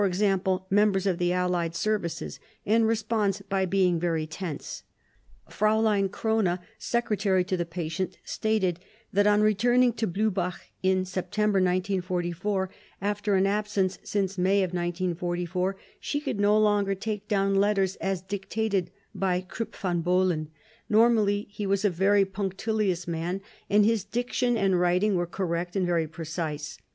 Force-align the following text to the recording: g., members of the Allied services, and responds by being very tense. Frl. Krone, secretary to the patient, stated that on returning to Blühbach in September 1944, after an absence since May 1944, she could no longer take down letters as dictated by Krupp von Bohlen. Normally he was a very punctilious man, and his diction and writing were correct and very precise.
g., 0.11 0.35
members 0.71 1.05
of 1.05 1.19
the 1.19 1.31
Allied 1.31 1.75
services, 1.75 2.39
and 2.65 2.87
responds 2.87 3.43
by 3.49 3.67
being 3.67 3.99
very 3.99 4.25
tense. 4.25 4.81
Frl. 5.47 6.09
Krone, 6.09 6.57
secretary 6.79 7.43
to 7.43 7.55
the 7.55 7.67
patient, 7.67 8.17
stated 8.25 8.79
that 9.13 9.27
on 9.27 9.41
returning 9.41 9.93
to 9.93 10.07
Blühbach 10.07 10.55
in 10.81 11.05
September 11.05 11.57
1944, 11.59 12.71
after 12.99 13.35
an 13.35 13.45
absence 13.45 13.99
since 14.01 14.39
May 14.39 14.61
1944, 14.61 15.75
she 15.99 16.19
could 16.19 16.39
no 16.39 16.57
longer 16.57 16.95
take 16.95 17.27
down 17.27 17.53
letters 17.53 17.95
as 17.97 18.23
dictated 18.23 18.89
by 19.13 19.41
Krupp 19.41 19.75
von 19.75 20.01
Bohlen. 20.01 20.47
Normally 20.89 21.45
he 21.51 21.67
was 21.67 21.85
a 21.85 21.91
very 21.91 22.25
punctilious 22.25 23.07
man, 23.07 23.39
and 23.69 23.85
his 23.85 24.03
diction 24.03 24.57
and 24.57 24.79
writing 24.79 25.13
were 25.13 25.27
correct 25.27 25.75
and 25.75 25.85
very 25.85 26.07
precise. 26.07 26.79